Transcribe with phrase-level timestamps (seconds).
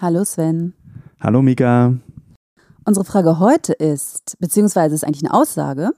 [0.00, 0.74] Hallo Sven.
[1.20, 1.94] Hallo Mika.
[2.84, 5.92] Unsere Frage heute ist, beziehungsweise ist eigentlich eine Aussage,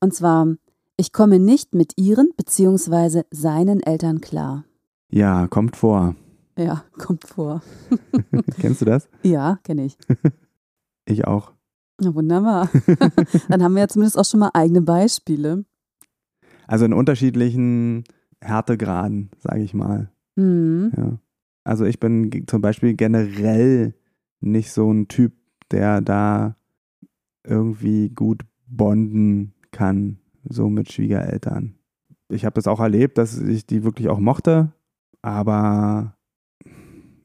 [0.00, 0.48] und zwar,
[0.96, 4.64] ich komme nicht mit ihren beziehungsweise seinen Eltern klar.
[5.10, 6.16] Ja, kommt vor.
[6.58, 7.62] Ja, kommt vor.
[8.60, 9.08] Kennst du das?
[9.22, 9.96] Ja, kenne ich.
[11.06, 11.52] ich auch.
[11.98, 12.68] Na, wunderbar.
[13.48, 15.64] Dann haben wir ja zumindest auch schon mal eigene Beispiele.
[16.66, 18.04] Also in unterschiedlichen
[18.42, 20.10] Härtegraden, sage ich mal.
[20.34, 20.92] Mhm.
[20.96, 21.18] Ja.
[21.66, 23.92] Also ich bin zum Beispiel generell
[24.40, 25.32] nicht so ein Typ,
[25.72, 26.54] der da
[27.44, 31.74] irgendwie gut bonden kann, so mit Schwiegereltern.
[32.28, 34.72] Ich habe das auch erlebt, dass ich die wirklich auch mochte,
[35.22, 36.16] aber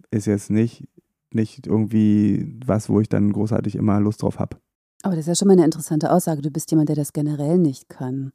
[0.09, 0.87] ist jetzt nicht,
[1.31, 4.57] nicht irgendwie was, wo ich dann großartig immer Lust drauf habe.
[5.03, 6.41] Aber das ist ja schon mal eine interessante Aussage.
[6.41, 8.31] Du bist jemand, der das generell nicht kann.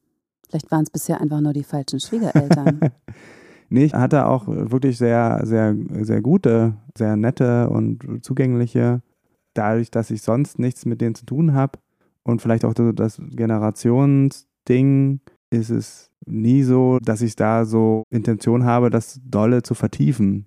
[0.49, 2.79] Vielleicht waren es bisher einfach nur die falschen Schwiegereltern.
[3.69, 9.03] Nee, ich hatte auch wirklich sehr, sehr, sehr gute, sehr nette und zugängliche,
[9.55, 11.79] dadurch, dass ich sonst nichts mit denen zu tun habe.
[12.23, 18.91] Und vielleicht auch das Generationsding ist es nie so, dass ich da so Intention habe,
[18.91, 20.47] das dolle zu vertiefen.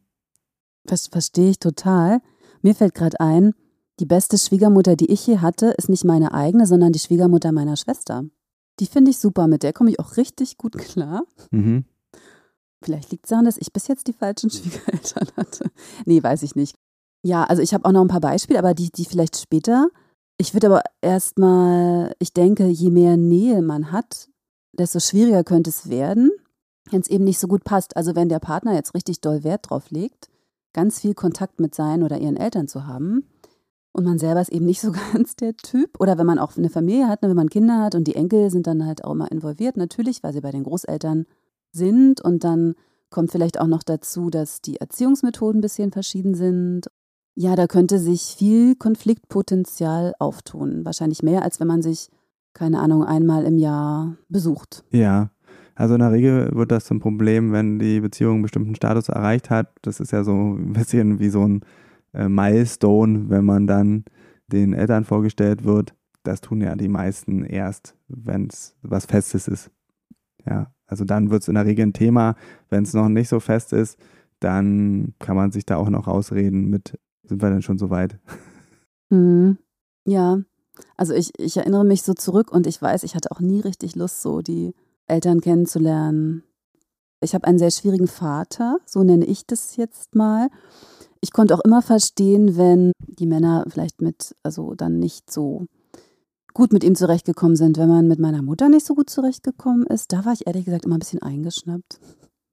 [0.83, 2.19] Das verstehe ich total.
[2.61, 3.53] Mir fällt gerade ein,
[3.99, 7.75] die beste Schwiegermutter, die ich je hatte, ist nicht meine eigene, sondern die Schwiegermutter meiner
[7.75, 8.23] Schwester.
[8.79, 11.23] Die finde ich super, mit der komme ich auch richtig gut klar.
[11.51, 11.83] Mhm.
[12.81, 15.71] Vielleicht liegt es daran, dass ich bis jetzt die falschen Schwiegereltern hatte.
[16.05, 16.75] Nee, weiß ich nicht.
[17.23, 19.89] Ja, also ich habe auch noch ein paar Beispiele, aber die, die vielleicht später.
[20.37, 24.29] Ich würde aber erstmal, ich denke, je mehr Nähe man hat,
[24.71, 26.31] desto schwieriger könnte es werden,
[26.89, 27.97] wenn es eben nicht so gut passt.
[27.97, 30.29] Also wenn der Partner jetzt richtig doll Wert drauf legt,
[30.71, 33.25] ganz viel Kontakt mit seinen oder ihren Eltern zu haben
[33.91, 35.99] und man selber ist eben nicht so ganz der Typ.
[35.99, 38.49] Oder wenn man auch eine Familie hat, ne, wenn man Kinder hat und die Enkel
[38.49, 41.25] sind dann halt auch immer involviert, natürlich, weil sie bei den Großeltern
[41.71, 42.75] sind und dann
[43.09, 46.87] kommt vielleicht auch noch dazu, dass die Erziehungsmethoden ein bisschen verschieden sind.
[47.35, 50.85] Ja, da könnte sich viel Konfliktpotenzial auftun.
[50.85, 52.09] Wahrscheinlich mehr, als wenn man sich,
[52.53, 54.83] keine Ahnung, einmal im Jahr besucht.
[54.91, 55.31] Ja,
[55.75, 59.49] also in der Regel wird das zum Problem, wenn die Beziehung einen bestimmten Status erreicht
[59.49, 59.71] hat.
[59.81, 61.61] Das ist ja so ein bisschen wie so ein
[62.13, 64.03] äh, Milestone, wenn man dann
[64.47, 65.95] den Eltern vorgestellt wird.
[66.23, 69.71] Das tun ja die meisten erst, wenn es was Festes ist.
[70.45, 72.35] Ja, also dann wird es in der Regel ein Thema.
[72.69, 73.97] Wenn es noch nicht so fest ist,
[74.39, 78.19] dann kann man sich da auch noch ausreden mit, sind wir denn schon so weit?
[79.11, 79.57] Mhm.
[80.05, 80.37] Ja,
[80.95, 83.95] also ich, ich erinnere mich so zurück und ich weiß, ich hatte auch nie richtig
[83.95, 84.75] Lust, so die
[85.07, 86.43] Eltern kennenzulernen.
[87.21, 90.49] Ich habe einen sehr schwierigen Vater, so nenne ich das jetzt mal.
[91.21, 95.65] Ich konnte auch immer verstehen, wenn die Männer vielleicht mit, also dann nicht so
[96.59, 97.77] gut mit ihm zurechtgekommen sind.
[97.77, 100.85] Wenn man mit meiner Mutter nicht so gut zurechtgekommen ist, da war ich ehrlich gesagt
[100.85, 102.01] immer ein bisschen eingeschnappt.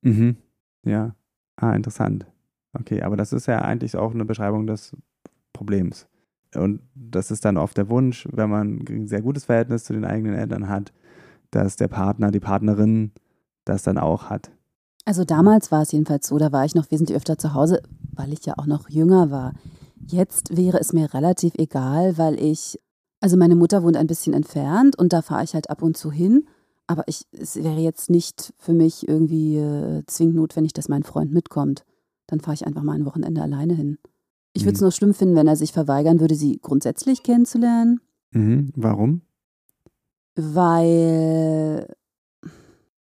[0.03, 0.37] Mhm.
[0.85, 1.17] Ja.
[1.57, 2.25] Ah, interessant.
[2.73, 4.97] Okay, aber das ist ja eigentlich auch eine Beschreibung des
[5.53, 6.07] Problems.
[6.55, 10.05] Und das ist dann oft der Wunsch, wenn man ein sehr gutes Verhältnis zu den
[10.05, 10.93] eigenen Eltern hat,
[11.51, 13.11] dass der Partner, die Partnerin
[13.65, 14.53] das dann auch hat.
[15.05, 18.33] Also damals war es jedenfalls so, da war ich noch wesentlich öfter zu Hause, weil
[18.33, 19.55] ich ja auch noch jünger war.
[20.07, 22.79] Jetzt wäre es mir relativ egal, weil ich
[23.21, 26.11] also meine Mutter wohnt ein bisschen entfernt und da fahre ich halt ab und zu
[26.13, 26.47] hin.
[26.87, 31.33] Aber ich, es wäre jetzt nicht für mich irgendwie äh, zwingend notwendig, dass mein Freund
[31.33, 31.85] mitkommt.
[32.27, 33.99] Dann fahre ich einfach mal ein Wochenende alleine hin.
[34.53, 34.85] Ich würde es mhm.
[34.85, 38.01] nur schlimm finden, wenn er sich verweigern würde, sie grundsätzlich kennenzulernen.
[38.31, 38.73] Mhm.
[38.77, 39.23] Warum?
[40.35, 41.95] Weil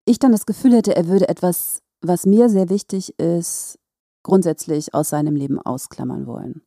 [0.05, 3.79] ich dann das Gefühl hätte, er würde etwas, was mir sehr wichtig ist,
[4.23, 6.61] grundsätzlich aus seinem Leben ausklammern wollen.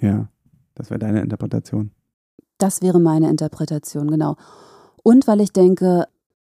[0.00, 0.28] Ja,
[0.74, 1.92] das wäre deine Interpretation.
[2.58, 4.36] Das wäre meine Interpretation, genau.
[5.02, 6.06] Und weil ich denke,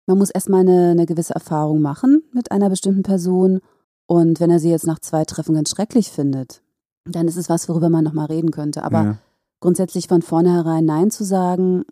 [0.07, 3.60] man muss erstmal eine, eine gewisse Erfahrung machen mit einer bestimmten Person.
[4.07, 6.62] Und wenn er sie jetzt nach zwei Treffen ganz schrecklich findet,
[7.06, 8.84] dann ist es was, worüber man nochmal reden könnte.
[8.84, 9.18] Aber ja.
[9.60, 11.86] grundsätzlich von vornherein Nein zu sagen,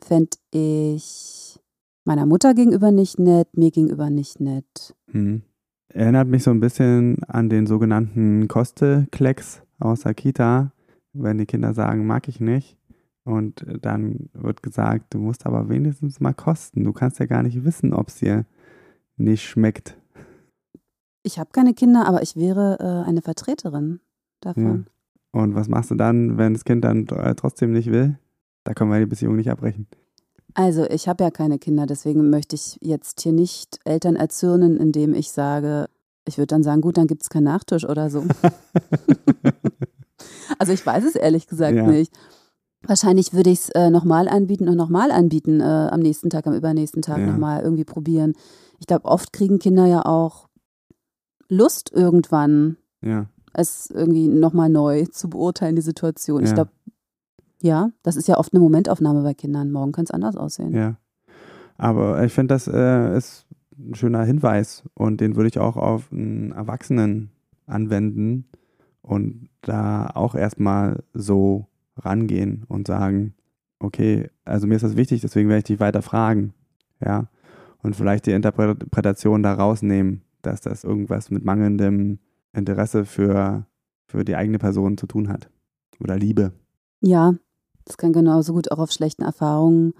[0.00, 1.58] fände ich
[2.04, 4.94] meiner Mutter gegenüber nicht nett, mir gegenüber nicht nett.
[5.10, 5.42] Hm.
[5.88, 10.72] Erinnert mich so ein bisschen an den sogenannten Kosteklecks aus der Kita,
[11.12, 12.76] wenn die Kinder sagen, mag ich nicht.
[13.24, 16.84] Und dann wird gesagt, du musst aber wenigstens mal kosten.
[16.84, 18.44] Du kannst ja gar nicht wissen, ob es dir
[19.16, 19.96] nicht schmeckt.
[21.22, 24.00] Ich habe keine Kinder, aber ich wäre äh, eine Vertreterin
[24.40, 24.86] davon.
[25.32, 28.18] Und was machst du dann, wenn das Kind dann äh, trotzdem nicht will?
[28.62, 29.86] Da können wir die Beziehung nicht abbrechen.
[30.54, 35.14] Also ich habe ja keine Kinder, deswegen möchte ich jetzt hier nicht Eltern erzürnen, indem
[35.14, 35.88] ich sage,
[36.26, 38.20] ich würde dann sagen, gut, dann gibt es keinen Nachtisch oder so.
[40.58, 41.86] also ich weiß es ehrlich gesagt ja.
[41.86, 42.12] nicht.
[42.86, 46.54] Wahrscheinlich würde ich es äh, nochmal anbieten und nochmal anbieten, äh, am nächsten Tag, am
[46.54, 47.26] übernächsten Tag ja.
[47.26, 48.34] nochmal irgendwie probieren.
[48.78, 50.48] Ich glaube, oft kriegen Kinder ja auch
[51.48, 53.26] Lust irgendwann, ja.
[53.52, 56.42] es irgendwie nochmal neu zu beurteilen, die Situation.
[56.42, 56.48] Ja.
[56.48, 56.70] Ich glaube,
[57.62, 59.72] ja, das ist ja oft eine Momentaufnahme bei Kindern.
[59.72, 60.74] Morgen kann es anders aussehen.
[60.74, 60.96] Ja.
[61.76, 63.46] Aber ich finde, das äh, ist
[63.78, 67.30] ein schöner Hinweis und den würde ich auch auf einen Erwachsenen
[67.66, 68.46] anwenden
[69.02, 71.66] und da auch erstmal so
[71.96, 73.34] rangehen und sagen,
[73.78, 76.54] okay, also mir ist das wichtig, deswegen werde ich dich weiter fragen.
[77.04, 77.28] Ja.
[77.82, 82.18] Und vielleicht die Interpretation da rausnehmen, dass das irgendwas mit mangelndem
[82.52, 83.66] Interesse für,
[84.06, 85.50] für die eigene Person zu tun hat.
[86.00, 86.52] Oder Liebe.
[87.00, 87.34] Ja,
[87.84, 89.92] das kann genauso gut auch auf schlechten Erfahrungen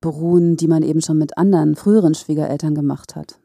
[0.00, 3.38] beruhen, die man eben schon mit anderen früheren Schwiegereltern gemacht hat.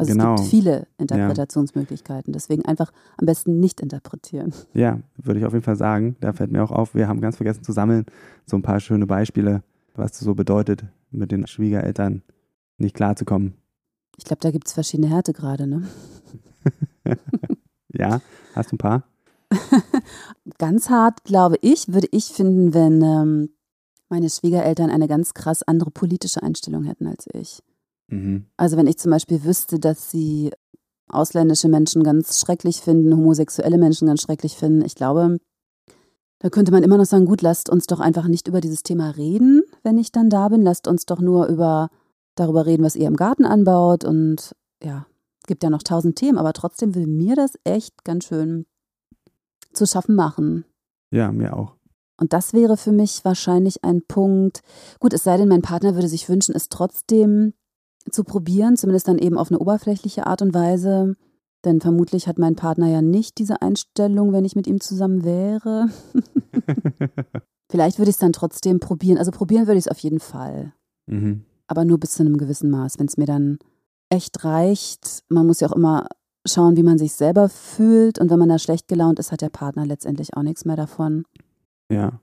[0.00, 0.34] Also genau.
[0.34, 4.54] es gibt viele Interpretationsmöglichkeiten, deswegen einfach am besten nicht interpretieren.
[4.72, 6.16] Ja, würde ich auf jeden Fall sagen.
[6.20, 8.06] Da fällt mir auch auf, wir haben ganz vergessen zu sammeln,
[8.46, 9.62] so ein paar schöne Beispiele,
[9.94, 12.22] was das so bedeutet, mit den Schwiegereltern
[12.78, 13.52] nicht klarzukommen.
[14.16, 15.86] Ich glaube, da gibt es verschiedene Härtegrade, ne?
[17.92, 18.22] ja,
[18.54, 19.04] hast du ein paar?
[20.58, 23.50] ganz hart, glaube ich, würde ich finden, wenn ähm,
[24.08, 27.62] meine Schwiegereltern eine ganz krass andere politische Einstellung hätten als ich.
[28.10, 28.46] Mhm.
[28.56, 30.52] Also wenn ich zum Beispiel wüsste, dass sie
[31.08, 35.38] ausländische Menschen ganz schrecklich finden, homosexuelle Menschen ganz schrecklich finden, ich glaube,
[36.40, 39.10] da könnte man immer noch sagen, gut, lasst uns doch einfach nicht über dieses Thema
[39.10, 40.62] reden, wenn ich dann da bin.
[40.62, 41.90] Lasst uns doch nur über
[42.34, 44.04] darüber reden, was ihr im Garten anbaut.
[44.04, 45.06] Und ja,
[45.42, 48.64] es gibt ja noch tausend Themen, aber trotzdem will mir das echt ganz schön
[49.74, 50.64] zu schaffen machen.
[51.10, 51.76] Ja, mir auch.
[52.18, 54.62] Und das wäre für mich wahrscheinlich ein Punkt.
[54.98, 57.52] Gut, es sei denn, mein Partner würde sich wünschen, es trotzdem
[58.10, 61.16] zu probieren, zumindest dann eben auf eine oberflächliche Art und Weise.
[61.64, 65.88] Denn vermutlich hat mein Partner ja nicht diese Einstellung, wenn ich mit ihm zusammen wäre.
[67.70, 69.18] Vielleicht würde ich es dann trotzdem probieren.
[69.18, 70.72] Also probieren würde ich es auf jeden Fall.
[71.06, 71.44] Mhm.
[71.66, 72.98] Aber nur bis zu einem gewissen Maß.
[72.98, 73.58] Wenn es mir dann
[74.08, 76.08] echt reicht, man muss ja auch immer
[76.46, 78.18] schauen, wie man sich selber fühlt.
[78.18, 81.24] Und wenn man da schlecht gelaunt ist, hat der Partner letztendlich auch nichts mehr davon.
[81.90, 82.20] Ja.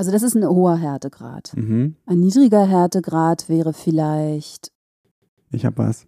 [0.00, 1.52] Also das ist ein hoher Härtegrad.
[1.54, 1.94] Mhm.
[2.06, 4.72] Ein niedriger Härtegrad wäre vielleicht.
[5.52, 6.06] Ich habe was.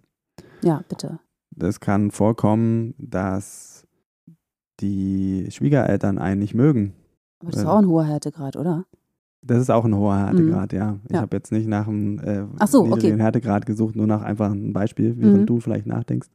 [0.62, 1.18] Ja, bitte.
[1.60, 3.86] Es kann vorkommen, dass
[4.80, 6.94] die Schwiegereltern einen nicht mögen.
[7.40, 8.86] Aber das ist auch ein hoher Härtegrad, oder?
[9.42, 10.78] Das ist auch ein hoher Härtegrad, mhm.
[10.78, 10.98] ja.
[11.04, 11.20] Ich ja.
[11.20, 13.22] habe jetzt nicht nach einem äh, so, niedrigen okay.
[13.22, 15.46] Härtegrad gesucht, nur nach einfach einem Beispiel, während mhm.
[15.46, 16.30] du vielleicht nachdenkst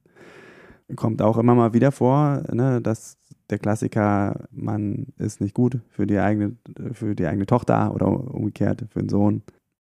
[0.96, 3.18] kommt auch immer mal wieder vor, ne, dass
[3.50, 6.58] der Klassiker, man ist nicht gut für die eigene,
[6.94, 9.44] für die eigene Tochter oder umgekehrt für den Sohn.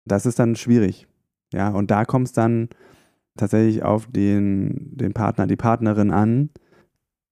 [0.04, 1.06] Das ist dann schwierig.
[1.52, 2.68] Ja, und da kommt es dann
[3.36, 6.50] tatsächlich auf den, den Partner, die Partnerin an.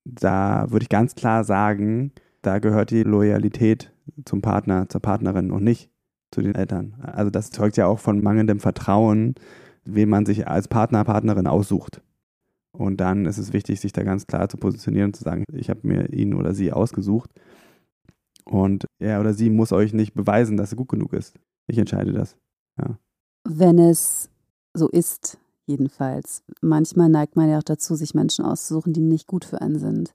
[0.04, 2.12] Da würde ich ganz klar sagen,
[2.42, 3.92] da gehört die Loyalität
[4.24, 5.90] zum Partner, zur Partnerin und nicht
[6.30, 6.94] zu den Eltern.
[7.02, 9.34] Also das zeugt ja auch von mangelndem Vertrauen,
[9.84, 12.02] wen man sich als Partner, Partnerin aussucht.
[12.78, 15.70] Und dann ist es wichtig, sich da ganz klar zu positionieren und zu sagen, ich
[15.70, 17.30] habe mir ihn oder sie ausgesucht.
[18.44, 21.34] Und er oder sie muss euch nicht beweisen, dass er gut genug ist.
[21.66, 22.36] Ich entscheide das.
[22.78, 22.98] Ja.
[23.48, 24.30] Wenn es
[24.74, 26.42] so ist, jedenfalls.
[26.60, 30.14] Manchmal neigt man ja auch dazu, sich Menschen auszusuchen, die nicht gut für einen sind.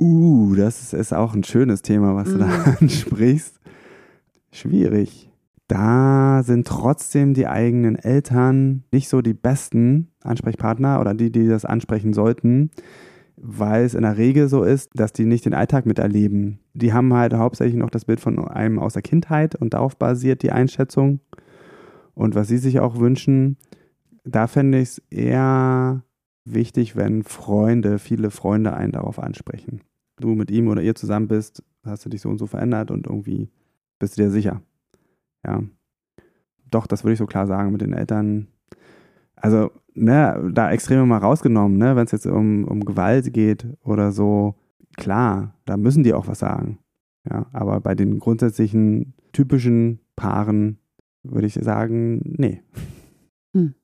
[0.00, 2.32] Uh, das ist, auch ein schönes Thema, was mm.
[2.32, 2.76] du da mhm.
[2.80, 3.60] ansprichst.
[4.50, 5.30] Schwierig
[5.68, 11.64] da sind trotzdem die eigenen Eltern nicht so die besten Ansprechpartner oder die, die das
[11.64, 12.70] ansprechen sollten,
[13.36, 16.60] weil es in der Regel so ist, dass die nicht den Alltag miterleben.
[16.74, 20.42] Die haben halt hauptsächlich noch das Bild von einem aus der Kindheit und darauf basiert
[20.42, 21.20] die Einschätzung.
[22.14, 23.56] Und was sie sich auch wünschen,
[24.24, 26.04] da fände ich es eher
[26.44, 29.80] wichtig, wenn Freunde, viele Freunde einen darauf ansprechen.
[30.20, 33.06] Du mit ihm oder ihr zusammen bist, hast du dich so und so verändert und
[33.06, 33.48] irgendwie
[33.98, 34.62] bist du dir sicher
[35.44, 35.62] ja,
[36.70, 38.48] doch, das würde ich so klar sagen mit den Eltern.
[39.36, 44.12] Also, ne, da Extreme mal rausgenommen, ne, wenn es jetzt um, um Gewalt geht oder
[44.12, 44.54] so,
[44.96, 46.78] klar, da müssen die auch was sagen.
[47.30, 50.78] Ja, aber bei den grundsätzlichen typischen Paaren
[51.22, 52.62] würde ich sagen, nee.
[53.54, 53.74] Hm.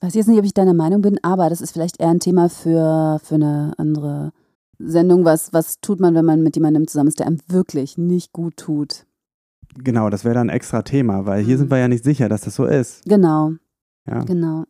[0.00, 2.48] Weiß jetzt nicht, ob ich deiner Meinung bin, aber das ist vielleicht eher ein Thema
[2.48, 4.32] für, für eine andere
[4.78, 5.24] Sendung.
[5.24, 8.56] Was, was tut man, wenn man mit jemandem zusammen ist, der einem wirklich nicht gut
[8.56, 9.06] tut?
[9.74, 11.60] Genau, das wäre dann ein extra Thema, weil hier mhm.
[11.60, 13.04] sind wir ja nicht sicher, dass das so ist.
[13.04, 13.52] Genau.
[14.06, 14.24] Ja.
[14.24, 14.64] Genau.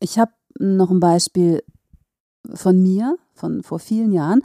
[0.00, 1.62] Ich habe noch ein Beispiel
[2.54, 4.42] von mir, von vor vielen Jahren.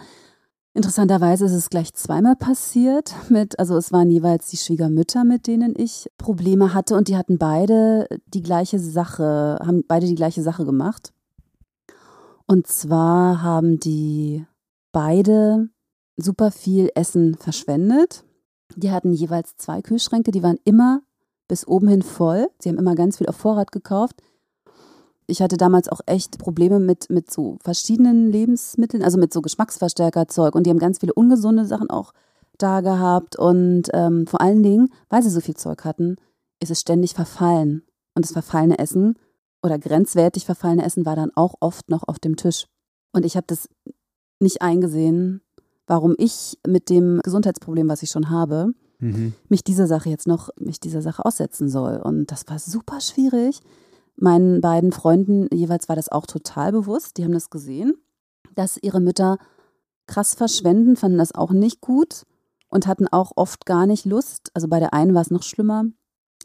[0.73, 5.73] Interessanterweise ist es gleich zweimal passiert mit, also es waren jeweils die Schwiegermütter, mit denen
[5.75, 10.65] ich Probleme hatte und die hatten beide die gleiche Sache, haben beide die gleiche Sache
[10.65, 11.11] gemacht.
[12.45, 14.45] Und zwar haben die
[14.91, 15.69] beide
[16.17, 18.23] super viel Essen verschwendet.
[18.75, 21.01] Die hatten jeweils zwei Kühlschränke, die waren immer
[21.47, 22.47] bis oben hin voll.
[22.59, 24.21] Sie haben immer ganz viel auf Vorrat gekauft.
[25.27, 30.55] Ich hatte damals auch echt Probleme mit, mit so verschiedenen Lebensmitteln, also mit so Geschmacksverstärkerzeug.
[30.55, 32.13] Und die haben ganz viele ungesunde Sachen auch
[32.57, 33.37] da gehabt.
[33.37, 36.15] Und ähm, vor allen Dingen, weil sie so viel Zeug hatten,
[36.59, 37.83] ist es ständig verfallen.
[38.15, 39.15] Und das verfallene Essen
[39.63, 42.65] oder grenzwertig verfallene Essen war dann auch oft noch auf dem Tisch.
[43.11, 43.69] Und ich habe das
[44.39, 45.41] nicht eingesehen,
[45.89, 49.33] warum ich mit dem Gesundheitsproblem, was ich schon habe, mhm.
[49.49, 53.61] mich dieser Sache jetzt noch, mich dieser Sache aussetzen soll und das war super schwierig
[54.21, 57.17] Meinen beiden Freunden jeweils war das auch total bewusst.
[57.17, 57.95] Die haben das gesehen,
[58.53, 59.37] dass ihre Mütter
[60.07, 62.23] krass verschwenden, fanden das auch nicht gut
[62.67, 64.51] und hatten auch oft gar nicht Lust.
[64.53, 65.85] Also bei der einen war es noch schlimmer.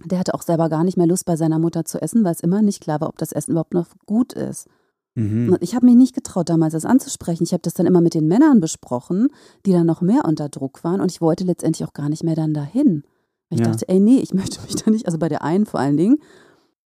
[0.05, 2.41] Der hatte auch selber gar nicht mehr Lust, bei seiner Mutter zu essen, weil es
[2.41, 4.69] immer nicht klar war, ob das Essen überhaupt noch gut ist.
[5.15, 5.57] Mhm.
[5.61, 7.45] Ich habe mich nicht getraut, damals das anzusprechen.
[7.45, 9.29] Ich habe das dann immer mit den Männern besprochen,
[9.65, 11.01] die dann noch mehr unter Druck waren.
[11.01, 13.05] Und ich wollte letztendlich auch gar nicht mehr dann dahin.
[13.51, 13.67] Ich ja.
[13.67, 16.19] dachte, ey, nee, ich möchte mich da nicht, also bei der einen vor allen Dingen,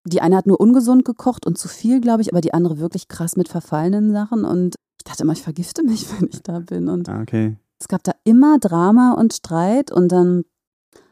[0.05, 3.07] die eine hat nur ungesund gekocht und zu viel, glaube ich, aber die andere wirklich
[3.07, 4.45] krass mit verfallenen Sachen.
[4.45, 6.87] Und ich dachte immer, ich vergifte mich, wenn ich da bin.
[6.87, 7.57] Und ah, okay.
[7.79, 10.43] es gab da immer Drama und Streit und dann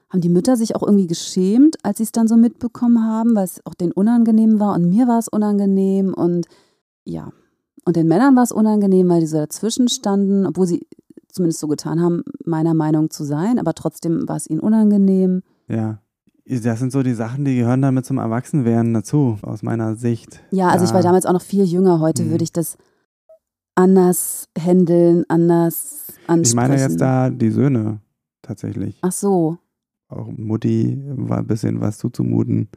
[0.10, 3.44] haben die Mütter sich auch irgendwie geschämt, als sie es dann so mitbekommen haben, weil
[3.44, 6.48] es auch denen unangenehm war und mir war es unangenehm und
[7.08, 7.32] ja.
[7.86, 10.86] Und den Männern war es unangenehm, weil die so dazwischen standen, obwohl sie
[11.30, 15.44] zumindest so getan haben, meiner Meinung zu sein, aber trotzdem war es ihnen unangenehm.
[15.68, 16.00] Ja.
[16.46, 20.42] Das sind so die Sachen, die gehören damit zum Erwachsenwerden dazu, aus meiner Sicht.
[20.52, 20.90] Ja, also ja.
[20.90, 22.00] ich war damals auch noch viel jünger.
[22.00, 22.32] Heute hm.
[22.32, 22.78] würde ich das
[23.76, 26.44] anders handeln, anders ansprechen.
[26.44, 28.00] Ich meine jetzt da die Söhne
[28.42, 28.98] tatsächlich.
[29.02, 29.58] Ach so.
[30.08, 32.70] Auch Mutti war ein bisschen was zuzumuten.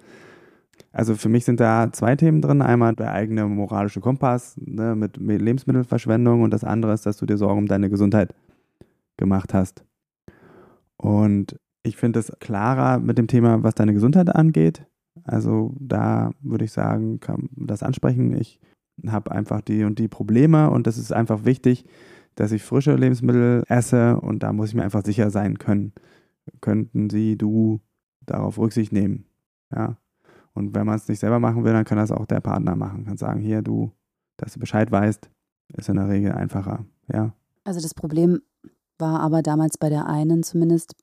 [0.92, 2.62] Also für mich sind da zwei Themen drin.
[2.62, 7.36] Einmal der eigene moralische Kompass ne, mit Lebensmittelverschwendung und das andere ist, dass du dir
[7.36, 8.34] Sorgen um deine Gesundheit
[9.16, 9.84] gemacht hast.
[10.96, 14.86] Und ich finde es klarer mit dem Thema, was deine Gesundheit angeht.
[15.24, 18.36] Also da würde ich sagen, kann das ansprechen.
[18.36, 18.60] Ich
[19.06, 21.84] habe einfach die und die Probleme und es ist einfach wichtig,
[22.34, 25.92] dass ich frische Lebensmittel esse und da muss ich mir einfach sicher sein können.
[26.60, 27.80] Könnten sie, du
[28.26, 29.24] darauf Rücksicht nehmen.
[29.74, 29.96] Ja.
[30.54, 33.04] Und wenn man es nicht selber machen will, dann kann das auch der Partner machen.
[33.04, 33.92] Kann sagen, hier, du,
[34.36, 35.30] dass du Bescheid weißt,
[35.76, 36.84] ist in der Regel einfacher.
[37.12, 37.34] Ja.
[37.64, 38.40] Also das Problem
[38.98, 40.94] war aber damals bei der einen zumindest,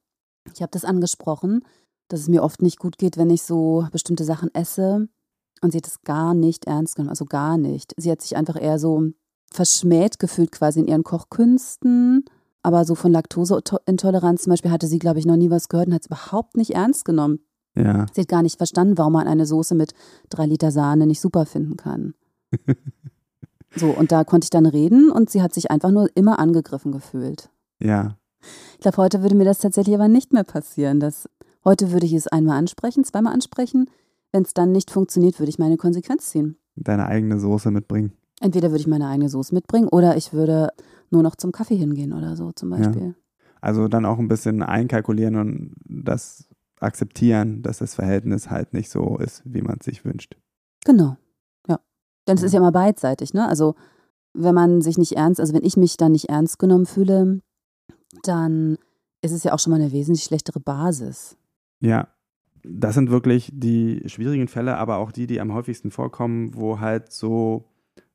[0.53, 1.63] ich habe das angesprochen,
[2.09, 5.07] dass es mir oft nicht gut geht, wenn ich so bestimmte Sachen esse.
[5.61, 7.93] Und sie hat es gar nicht ernst genommen, also gar nicht.
[7.97, 9.09] Sie hat sich einfach eher so
[9.51, 12.25] verschmäht gefühlt quasi in ihren Kochkünsten.
[12.61, 15.93] Aber so von Laktoseintoleranz zum Beispiel hatte sie, glaube ich, noch nie was gehört und
[15.93, 17.39] hat es überhaupt nicht ernst genommen.
[17.77, 18.05] Ja.
[18.13, 19.93] Sie hat gar nicht verstanden, warum man eine Soße mit
[20.29, 22.13] drei Liter Sahne nicht super finden kann.
[23.75, 26.91] so, und da konnte ich dann reden und sie hat sich einfach nur immer angegriffen
[26.91, 27.49] gefühlt.
[27.79, 28.17] Ja.
[28.73, 30.99] Ich glaube, heute würde mir das tatsächlich aber nicht mehr passieren.
[30.99, 31.29] Dass,
[31.65, 33.89] heute würde ich es einmal ansprechen, zweimal ansprechen.
[34.31, 36.57] Wenn es dann nicht funktioniert, würde ich meine Konsequenz ziehen.
[36.75, 38.13] Deine eigene Soße mitbringen.
[38.39, 40.69] Entweder würde ich meine eigene Soße mitbringen oder ich würde
[41.09, 43.01] nur noch zum Kaffee hingehen oder so zum Beispiel.
[43.01, 43.13] Ja.
[43.61, 46.46] Also dann auch ein bisschen einkalkulieren und das
[46.79, 50.37] akzeptieren, dass das Verhältnis halt nicht so ist, wie man es sich wünscht.
[50.85, 51.17] Genau,
[51.67, 51.79] ja.
[52.27, 53.47] Denn es ist ja immer beidseitig, ne?
[53.47, 53.75] Also
[54.33, 57.41] wenn man sich nicht ernst, also wenn ich mich dann nicht ernst genommen fühle,
[58.23, 58.77] dann
[59.21, 61.37] ist es ja auch schon mal eine wesentlich schlechtere Basis.
[61.79, 62.07] Ja,
[62.63, 67.11] das sind wirklich die schwierigen Fälle, aber auch die, die am häufigsten vorkommen, wo halt
[67.11, 67.65] so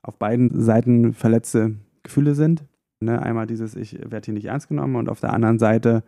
[0.02, 2.64] auf beiden Seiten verletzte Gefühle sind.
[3.00, 6.04] Ne, einmal dieses, ich werde hier nicht ernst genommen und auf der anderen Seite,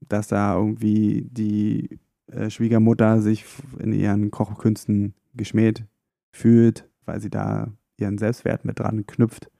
[0.00, 1.98] dass da irgendwie die
[2.32, 3.44] äh, Schwiegermutter sich
[3.78, 5.84] in ihren Kochkünsten geschmäht
[6.32, 9.50] fühlt, weil sie da ihren Selbstwert mit dran knüpft.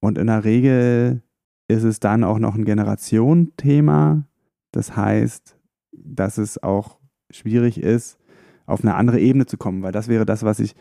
[0.00, 1.22] Und in der Regel
[1.68, 4.24] ist es dann auch noch ein Generationenthema.
[4.72, 5.56] Das heißt,
[5.92, 6.98] dass es auch
[7.30, 8.18] schwierig ist,
[8.66, 10.74] auf eine andere Ebene zu kommen, weil das wäre das, was ich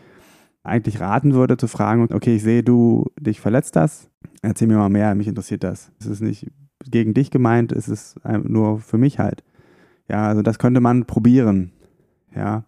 [0.64, 4.10] eigentlich raten würde, zu fragen, okay, ich sehe, du dich verletzt das,
[4.42, 5.92] erzähl mir mal mehr, mich interessiert das.
[6.00, 6.48] Es ist nicht
[6.86, 9.44] gegen dich gemeint, es ist nur für mich halt.
[10.10, 11.72] Ja, also das könnte man probieren.
[12.36, 12.64] Ja.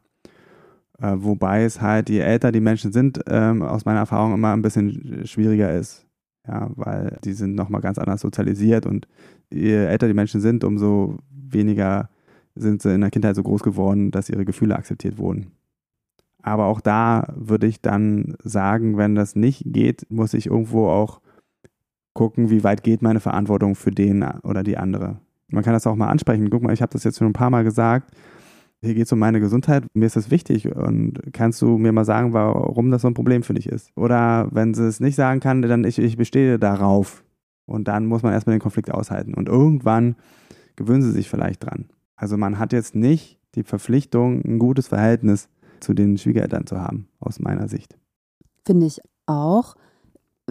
[0.99, 4.61] Äh, wobei es halt, je älter die Menschen sind, ähm, aus meiner Erfahrung immer ein
[4.61, 6.05] bisschen schwieriger ist.
[6.47, 9.07] Ja, weil die sind nochmal ganz anders sozialisiert und
[9.51, 12.09] je älter die Menschen sind, umso weniger
[12.55, 15.51] sind sie in der Kindheit so groß geworden, dass ihre Gefühle akzeptiert wurden.
[16.41, 21.21] Aber auch da würde ich dann sagen, wenn das nicht geht, muss ich irgendwo auch
[22.13, 25.19] gucken, wie weit geht meine Verantwortung für den oder die andere.
[25.47, 26.49] Man kann das auch mal ansprechen.
[26.49, 28.11] Guck mal, ich habe das jetzt schon ein paar Mal gesagt.
[28.81, 29.85] Hier geht es um meine Gesundheit.
[29.93, 30.73] Mir ist das wichtig.
[30.73, 33.91] Und kannst du mir mal sagen, warum das so ein Problem für dich ist?
[33.97, 37.23] Oder wenn sie es nicht sagen kann, dann ich, ich bestehe darauf.
[37.65, 39.33] Und dann muss man erstmal den Konflikt aushalten.
[39.33, 40.15] Und irgendwann
[40.75, 41.89] gewöhnen sie sich vielleicht dran.
[42.15, 45.49] Also man hat jetzt nicht die Verpflichtung, ein gutes Verhältnis
[45.79, 47.97] zu den Schwiegereltern zu haben, aus meiner Sicht.
[48.65, 49.75] Finde ich auch.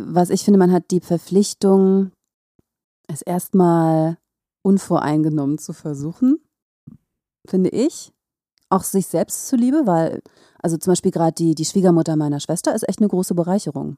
[0.07, 2.13] Was ich finde, man hat die Verpflichtung,
[3.09, 4.19] es erstmal
[4.63, 6.39] unvoreingenommen zu versuchen,
[7.47, 8.13] finde ich.
[8.71, 10.21] Auch sich selbst zuliebe, weil,
[10.63, 13.97] also zum Beispiel gerade die, die Schwiegermutter meiner Schwester ist echt eine große Bereicherung.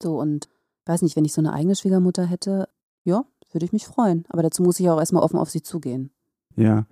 [0.00, 0.48] So, und
[0.86, 2.68] weiß nicht, wenn ich so eine eigene Schwiegermutter hätte,
[3.04, 4.24] ja, würde ich mich freuen.
[4.28, 6.12] Aber dazu muss ich auch erstmal offen auf sie zugehen.
[6.56, 6.86] Ja,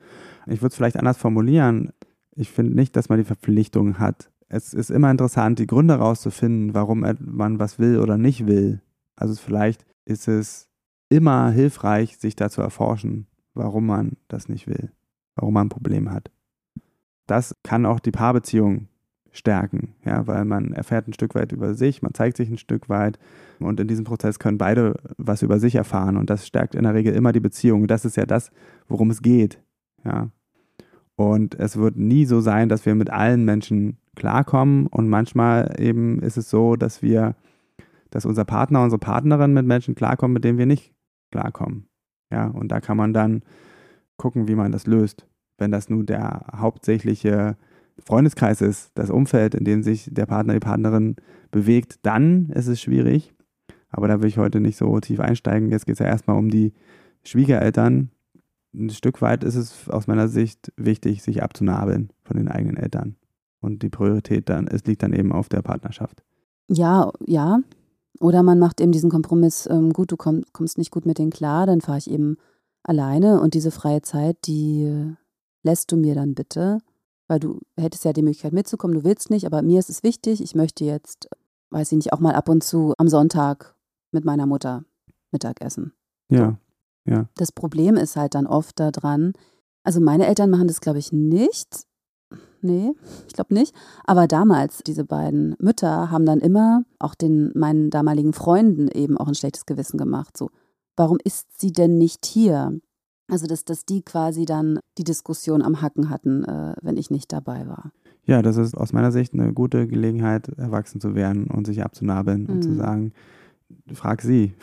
[0.46, 1.92] ich würde es vielleicht anders formulieren.
[2.34, 4.30] Ich finde nicht, dass man die Verpflichtung hat.
[4.48, 8.80] Es ist immer interessant, die Gründe rauszufinden, warum man was will oder nicht will.
[9.14, 10.68] Also vielleicht ist es
[11.10, 14.90] immer hilfreich, sich da zu erforschen, warum man das nicht will,
[15.34, 16.30] warum man ein Problem hat.
[17.26, 18.88] Das kann auch die Paarbeziehung
[19.30, 22.88] stärken, ja, weil man erfährt ein Stück weit über sich, man zeigt sich ein Stück
[22.88, 23.18] weit
[23.60, 26.94] und in diesem Prozess können beide was über sich erfahren und das stärkt in der
[26.94, 27.86] Regel immer die Beziehung.
[27.86, 28.50] Das ist ja das,
[28.88, 29.62] worum es geht,
[30.04, 30.30] ja.
[31.16, 36.20] Und es wird nie so sein, dass wir mit allen Menschen klarkommen und manchmal eben
[36.20, 37.36] ist es so, dass wir,
[38.10, 40.92] dass unser Partner, unsere Partnerin mit Menschen klarkommen, mit denen wir nicht
[41.30, 41.86] klarkommen.
[42.30, 43.42] Ja, und da kann man dann
[44.16, 45.26] gucken, wie man das löst.
[45.56, 47.56] Wenn das nun der hauptsächliche
[48.04, 51.16] Freundeskreis ist, das Umfeld, in dem sich der Partner, die Partnerin
[51.50, 53.34] bewegt, dann ist es schwierig.
[53.90, 55.70] Aber da will ich heute nicht so tief einsteigen.
[55.70, 56.74] Jetzt geht es ja erstmal um die
[57.22, 58.10] Schwiegereltern.
[58.74, 63.16] Ein Stück weit ist es aus meiner Sicht wichtig, sich abzunabeln von den eigenen Eltern.
[63.60, 66.22] Und die Priorität dann, es liegt dann eben auf der Partnerschaft.
[66.68, 67.60] Ja, ja.
[68.20, 71.30] Oder man macht eben diesen Kompromiss, ähm, gut, du komm, kommst nicht gut mit denen
[71.30, 72.36] klar, dann fahre ich eben
[72.82, 75.14] alleine und diese freie Zeit, die
[75.62, 76.78] lässt du mir dann bitte
[77.28, 80.42] weil du hättest ja die Möglichkeit mitzukommen, du willst nicht, aber mir ist es wichtig,
[80.42, 81.28] ich möchte jetzt,
[81.70, 83.76] weiß ich nicht, auch mal ab und zu am Sonntag
[84.10, 84.84] mit meiner Mutter
[85.30, 85.92] Mittag essen.
[86.30, 86.58] Ja,
[87.04, 87.28] ja.
[87.36, 89.34] Das Problem ist halt dann oft daran,
[89.84, 91.84] also meine Eltern machen das, glaube ich, nicht.
[92.60, 92.92] Nee,
[93.26, 93.74] ich glaube nicht.
[94.04, 99.28] Aber damals, diese beiden Mütter haben dann immer auch den meinen damaligen Freunden eben auch
[99.28, 100.36] ein schlechtes Gewissen gemacht.
[100.36, 100.50] So,
[100.96, 102.78] warum ist sie denn nicht hier?
[103.30, 107.32] Also, dass, dass die quasi dann die Diskussion am Hacken hatten, äh, wenn ich nicht
[107.32, 107.92] dabei war.
[108.24, 112.42] Ja, das ist aus meiner Sicht eine gute Gelegenheit, erwachsen zu werden und sich abzunabeln
[112.42, 112.48] mhm.
[112.50, 112.76] und zu mhm.
[112.76, 113.12] sagen,
[113.92, 114.54] frag sie.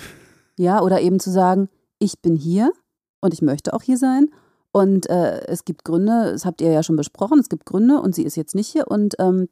[0.58, 2.72] Ja, oder eben zu sagen, ich bin hier
[3.22, 4.30] und ich möchte auch hier sein.
[4.76, 8.14] Und äh, es gibt Gründe, das habt ihr ja schon besprochen, es gibt Gründe und
[8.14, 9.48] sie ist jetzt nicht hier und ähm,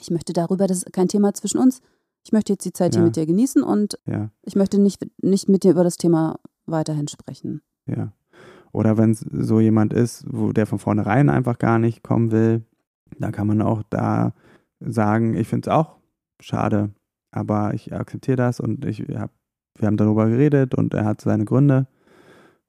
[0.00, 1.80] ich möchte darüber, das ist kein Thema zwischen uns.
[2.24, 2.98] Ich möchte jetzt die Zeit ja.
[2.98, 4.30] hier mit dir genießen und ja.
[4.42, 7.62] ich möchte nicht, nicht mit dir über das Thema weiterhin sprechen.
[7.86, 8.14] Ja.
[8.72, 12.64] Oder wenn es so jemand ist, wo der von vornherein einfach gar nicht kommen will,
[13.20, 14.34] da kann man auch da
[14.80, 15.98] sagen, ich finde es auch
[16.40, 16.90] schade,
[17.30, 19.30] aber ich akzeptiere das und ich hab,
[19.78, 21.86] wir haben darüber geredet und er hat seine Gründe,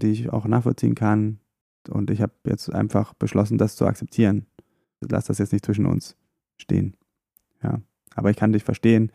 [0.03, 1.39] die ich auch nachvollziehen kann.
[1.89, 4.45] Und ich habe jetzt einfach beschlossen, das zu akzeptieren.
[5.01, 6.17] Lass das jetzt nicht zwischen uns
[6.57, 6.95] stehen.
[7.63, 7.81] Ja.
[8.15, 9.11] Aber ich kann dich verstehen,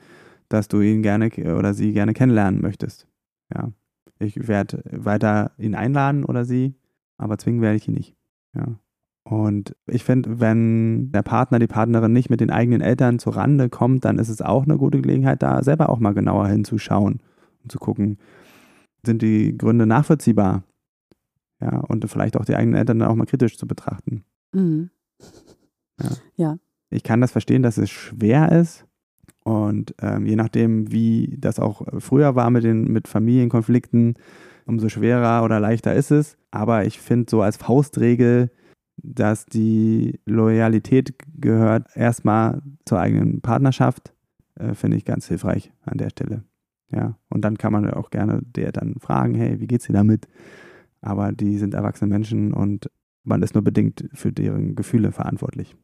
[0.48, 3.06] dass du ihn gerne oder sie gerne kennenlernen möchtest.
[3.54, 3.72] Ja.
[4.18, 6.74] Ich werde weiter ihn einladen oder sie,
[7.16, 8.14] aber zwingen werde ich ihn nicht.
[8.54, 8.78] Ja.
[9.24, 13.68] Und ich finde, wenn der Partner, die Partnerin nicht mit den eigenen Eltern zur Rande
[13.68, 17.20] kommt, dann ist es auch eine gute Gelegenheit, da selber auch mal genauer hinzuschauen
[17.62, 18.18] und zu gucken,
[19.04, 20.64] sind die Gründe nachvollziehbar?
[21.61, 24.25] Ja, und vielleicht auch die eigenen Eltern dann auch mal kritisch zu betrachten.
[24.53, 24.90] Mhm.
[26.01, 26.11] Ja.
[26.37, 26.59] ja.
[26.90, 28.87] Ich kann das verstehen, dass es schwer ist.
[29.44, 34.14] Und ähm, je nachdem, wie das auch früher war mit den mit Familienkonflikten,
[34.66, 36.37] umso schwerer oder leichter ist es.
[36.51, 38.51] Aber ich finde so als Faustregel,
[39.03, 44.14] dass die Loyalität gehört erstmal zur eigenen Partnerschaft,
[44.57, 46.44] äh, finde ich ganz hilfreich an der Stelle.
[46.92, 50.29] Ja, und dann kann man auch gerne der dann fragen, hey, wie geht's dir damit?
[51.00, 52.90] Aber die sind erwachsene Menschen und
[53.24, 55.76] man ist nur bedingt für deren Gefühle verantwortlich.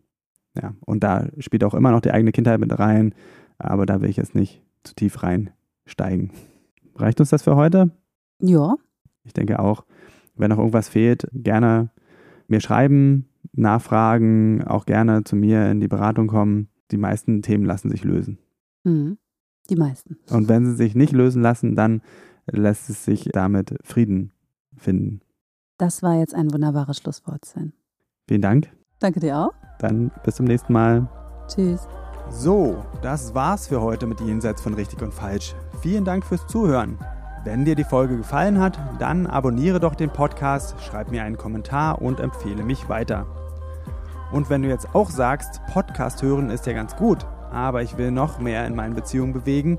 [0.61, 3.15] Ja, und da spielt auch immer noch die eigene Kindheit mit rein,
[3.59, 6.33] aber da will ich jetzt nicht zu tief reinsteigen.
[6.95, 7.91] Reicht uns das für heute?
[8.41, 8.77] Ja.
[9.25, 9.85] Ich denke auch,
[10.35, 11.91] wenn noch irgendwas fehlt, gerne
[12.49, 16.69] mir schreiben, nachfragen, auch gerne zu mir in die Beratung kommen.
[16.91, 18.39] Die meisten Themen lassen sich lösen.
[18.85, 19.19] Mhm.
[19.69, 20.17] Die meisten.
[20.31, 22.03] Und wenn sie sich nicht lösen lassen, dann
[22.47, 24.33] lässt es sich damit Frieden
[24.77, 25.21] finden.
[25.79, 27.73] Das war jetzt ein wunderbares Schlusswort, Sven.
[28.29, 28.71] Vielen Dank.
[28.99, 29.53] Danke dir auch.
[29.79, 31.09] Dann bis zum nächsten Mal.
[31.49, 31.87] Tschüss.
[32.31, 35.55] So, das war's für heute mit Jenseits von Richtig und Falsch.
[35.81, 36.99] Vielen Dank fürs Zuhören.
[37.45, 42.03] Wenn dir die Folge gefallen hat, dann abonniere doch den Podcast, schreib mir einen Kommentar
[42.03, 43.27] und empfehle mich weiter.
[44.33, 48.11] Und wenn du jetzt auch sagst, Podcast hören ist ja ganz gut, aber ich will
[48.11, 49.79] noch mehr in meinen Beziehungen bewegen